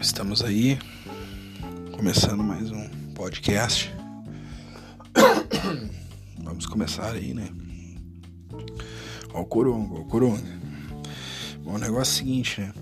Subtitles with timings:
[0.00, 0.78] Estamos aí,
[1.92, 3.94] começando mais um podcast.
[6.42, 7.50] Vamos começar aí, né?
[9.34, 10.58] Ó o coronga, ó o coronga.
[11.62, 12.72] Bom, o negócio é o seguinte, né?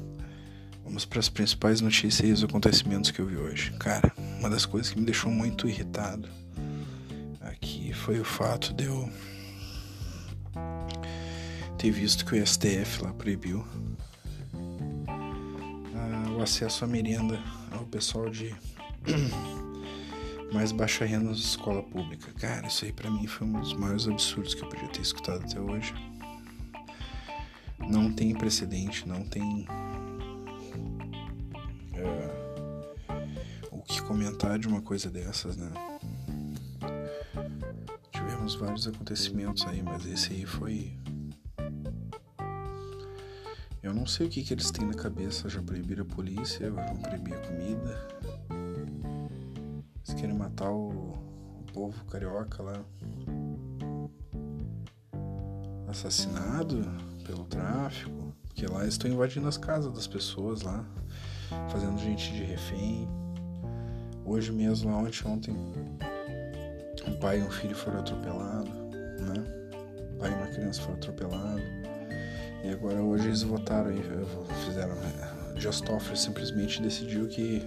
[0.84, 3.72] Vamos para as principais notícias e os acontecimentos que eu vi hoje.
[3.80, 6.28] Cara, uma das coisas que me deixou muito irritado
[7.40, 9.10] aqui foi o fato de eu
[11.76, 13.66] ter visto que o STF lá proibiu
[16.38, 17.36] o acesso à merenda
[17.72, 18.54] ao pessoal de
[20.54, 22.32] mais baixa renda na escola pública.
[22.38, 25.44] Cara, isso aí para mim foi um dos maiores absurdos que eu podia ter escutado
[25.44, 25.92] até hoje.
[27.80, 29.66] Não tem precedente, não tem
[31.94, 32.30] é,
[33.72, 35.72] o que comentar de uma coisa dessas, né?
[38.12, 40.92] Tivemos vários acontecimentos aí, mas esse aí foi
[43.88, 45.48] eu não sei o que, que eles têm na cabeça.
[45.48, 48.08] Já proibiram a polícia, vão proibir a comida.
[50.06, 52.84] Eles querem matar o, o povo carioca lá.
[55.88, 56.84] Assassinado
[57.26, 58.34] pelo tráfico.
[58.48, 60.84] Porque lá eles estão invadindo as casas das pessoas lá.
[61.70, 63.08] Fazendo gente de refém.
[64.22, 65.56] Hoje mesmo, lá ontem, ontem,
[67.06, 69.32] um pai e um filho foram atropelados, né?
[70.12, 71.87] Um pai e uma criança foram atropelados
[72.64, 74.02] e agora hoje eles votaram e
[74.64, 74.94] fizeram.
[75.56, 77.62] Joe Toffler simplesmente decidiu que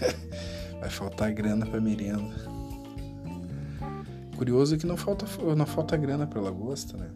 [0.80, 2.34] vai faltar grana para merenda.
[4.36, 5.26] Curioso é que não falta,
[5.56, 7.10] não falta grana para lagosta, né?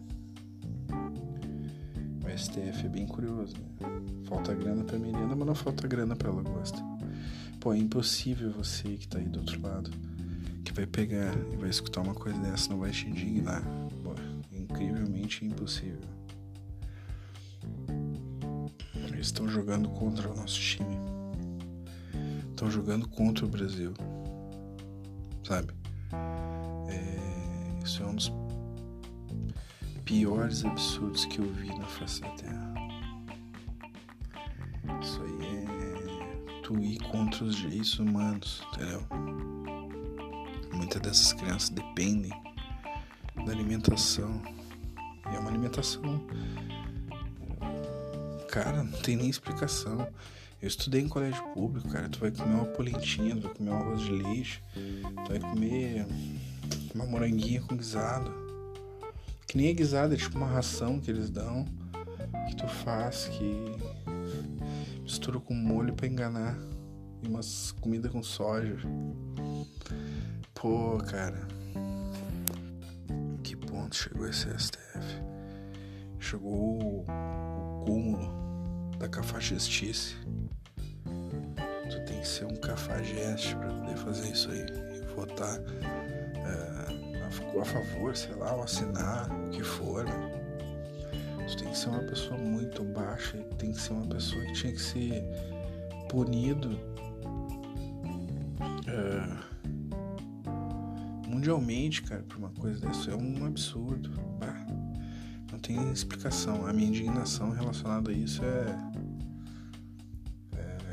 [2.25, 3.87] O STF é bem curioso, né?
[4.25, 6.79] Falta grana para merenda, mas não falta grana para lagosta.
[7.59, 9.91] Pô, é impossível você que tá aí do outro lado,
[10.63, 13.61] que vai pegar e vai escutar uma coisa dessa, não vai te indignar.
[15.39, 16.01] Impossível.
[18.95, 20.97] Eles estão jogando contra o nosso time.
[22.49, 23.93] Estão jogando contra o Brasil.
[25.43, 25.73] Sabe?
[26.89, 28.31] É, isso é um dos
[30.05, 32.73] piores absurdos que eu vi na face da Terra.
[35.01, 39.01] Isso aí é tu ir contra os direitos humanos, entendeu?
[40.73, 42.31] Muitas dessas crianças dependem
[43.45, 44.41] da alimentação.
[45.25, 46.25] É uma alimentação
[48.51, 50.05] Cara, não tem nem explicação.
[50.61, 52.09] Eu estudei em colégio público, cara.
[52.09, 56.05] Tu vai comer uma polentinha, tu vai comer um arroz de leite, tu vai comer
[56.93, 58.29] uma moranguinha com guisado.
[59.47, 61.65] Que nem é guisado, é tipo uma ração que eles dão,
[62.49, 63.55] que tu faz, que
[65.01, 66.57] mistura com molho para enganar.
[67.23, 68.75] E umas comida com soja.
[70.53, 71.47] Pô, cara.
[73.91, 75.21] Que ponto chegou esse STF?
[76.19, 80.15] Chegou o cúmulo da cafajestice.
[81.89, 84.65] Tu tem que ser um cafajeste para poder fazer isso aí.
[84.97, 90.05] E votar é, a, favor, sei lá, ou assinar, o que for.
[90.05, 91.45] Né?
[91.47, 94.71] Tu tem que ser uma pessoa muito baixa tem que ser uma pessoa que tinha
[94.71, 95.23] que ser
[96.09, 96.79] punido
[98.87, 99.50] é,
[101.31, 103.11] mundialmente, cara, por uma coisa dessa.
[103.11, 104.09] É um absurdo.
[104.39, 104.65] Bah,
[105.51, 106.65] não tem explicação.
[106.67, 108.91] A minha indignação relacionada a isso é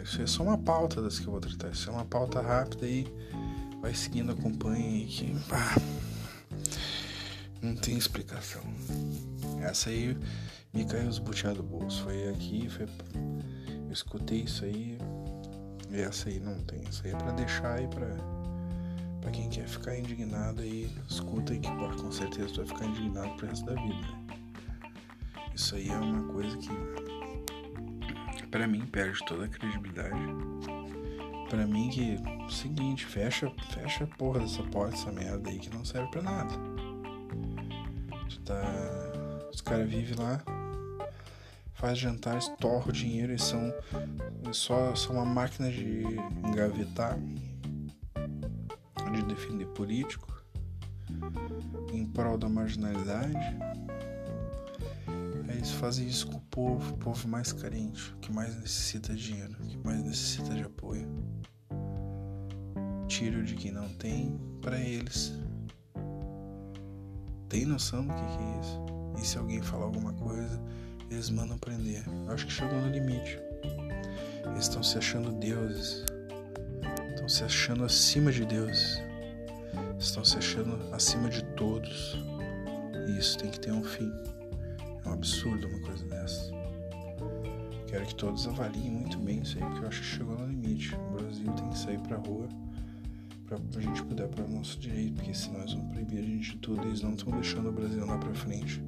[0.09, 1.69] isso é só uma pauta das que eu vou tratar.
[1.69, 3.07] Isso é uma pauta rápida aí.
[3.83, 5.35] Vai seguindo, acompanha aí que.
[5.47, 5.77] Pá,
[7.61, 8.63] não tem explicação.
[9.61, 10.17] Essa aí
[10.73, 12.05] me caiu os buteados do bolso.
[12.05, 12.87] Foi aqui, foi.
[13.87, 14.97] Eu escutei isso aí.
[15.91, 16.81] E essa aí não tem.
[16.89, 18.38] Essa aí é pra deixar aí pra.
[19.29, 22.87] Pra quem quer ficar indignado aí, escuta aí que pô, com certeza tu vai ficar
[22.87, 24.09] indignado pro resto da vida.
[25.55, 26.71] Isso aí é uma coisa que
[28.47, 30.17] para mim perde toda a credibilidade.
[31.51, 32.17] Para mim que
[32.51, 36.55] seguinte, fecha, fecha a porra dessa porta, essa merda aí que não serve para nada.
[38.31, 38.63] Tu tá,
[39.53, 40.43] os caras vivem lá,
[41.75, 43.75] faz jantares, torra o dinheiro e são
[44.53, 46.03] só são uma máquina de
[46.47, 47.19] engavetar,
[49.39, 50.43] defender político
[51.93, 53.39] em prol da marginalidade
[55.59, 59.55] eles fazem isso com o povo, o povo mais carente, que mais necessita de dinheiro,
[59.55, 61.09] que mais necessita de apoio.
[63.09, 65.35] Tiro de quem não tem para eles.
[67.49, 68.87] Tem noção do que, que é isso?
[69.21, 70.63] E se alguém falar alguma coisa,
[71.11, 72.05] eles mandam prender.
[72.07, 73.41] Eu acho que chegou no limite.
[74.47, 76.05] Eles estão se achando deuses.
[77.11, 79.08] Estão se achando acima de deuses.
[79.99, 82.17] Estão se achando acima de todos.
[83.09, 84.13] E isso tem que ter um fim.
[85.05, 86.53] É um absurdo uma coisa dessa.
[87.87, 90.95] Quero que todos avaliem muito bem isso aí, porque eu acho que chegou no limite.
[90.95, 92.49] O Brasil tem que sair pra rua
[93.49, 96.53] pra, a gente poder para o nosso direito, porque se nós vamos proibir a gente
[96.53, 98.83] de tudo, eles não estão deixando o Brasil andar pra frente.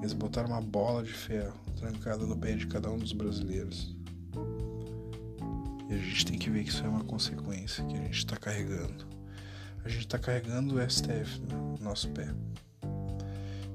[0.00, 3.96] Eles botaram uma bola de ferro trancada no pé de cada um dos brasileiros.
[5.88, 8.36] E a gente tem que ver que isso é uma consequência que a gente está
[8.36, 9.11] carregando.
[9.84, 12.28] A gente está carregando o STF no nosso pé.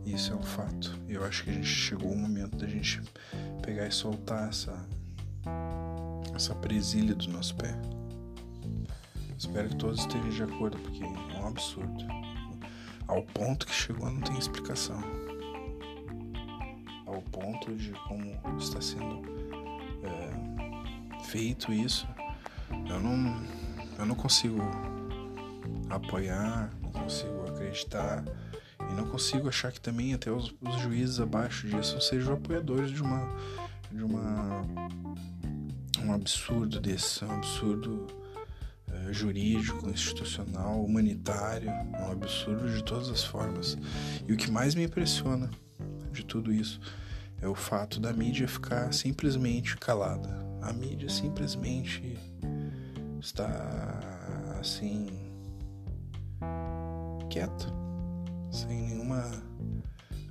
[0.06, 0.98] Isso é um fato.
[1.08, 3.02] E eu acho que a gente chegou o momento da gente
[3.62, 4.88] pegar e soltar essa
[6.36, 7.76] essa presilha do nosso pé.
[9.38, 12.06] Espero que todos estejam de acordo, porque é um absurdo.
[13.08, 15.02] Ao ponto que chegou não tem explicação
[17.18, 19.22] ao ponto de como está sendo
[20.04, 22.08] é, feito isso,
[22.70, 23.44] eu não,
[23.98, 24.60] eu não consigo
[25.90, 28.24] apoiar, não consigo acreditar
[28.90, 33.02] e não consigo achar que também até os, os juízes abaixo disso sejam apoiadores de
[33.02, 33.36] uma
[33.92, 34.62] de uma
[36.04, 38.08] um absurdo desse, um absurdo
[38.92, 43.78] é, jurídico, institucional, humanitário, é um absurdo de todas as formas.
[44.28, 45.50] E o que mais me impressiona
[46.12, 46.80] de tudo isso
[47.42, 50.46] é o fato da mídia ficar simplesmente calada.
[50.62, 52.18] A mídia simplesmente
[53.20, 55.27] está assim
[57.28, 57.68] quieta,
[58.52, 59.24] sem nenhuma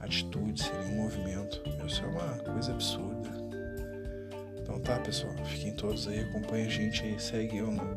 [0.01, 1.63] atitude, sem nenhum movimento.
[1.87, 3.31] Isso é uma coisa absurda.
[4.61, 7.97] Então tá, pessoal, fiquem todos aí, acompanhem a gente aí, segue eu no,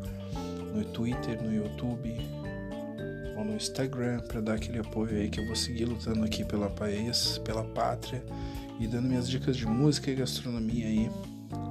[0.73, 2.15] no Twitter, no YouTube
[3.37, 6.69] ou no Instagram para dar aquele apoio aí que eu vou seguir lutando aqui pela
[6.69, 8.23] país, pela pátria
[8.79, 11.11] e dando minhas dicas de música e gastronomia aí.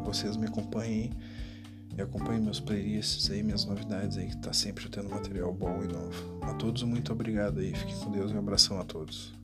[0.05, 1.13] Vocês me acompanhem
[1.99, 5.89] e acompanhem meus playlists aí, minhas novidades aí, que tá sempre tendo material bom e
[5.89, 6.39] novo.
[6.43, 7.75] A todos, muito obrigado aí.
[7.75, 9.38] Fiquem com Deus e um abração a todos.